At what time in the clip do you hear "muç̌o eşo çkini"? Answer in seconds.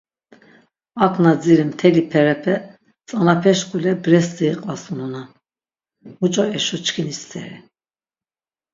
6.19-7.15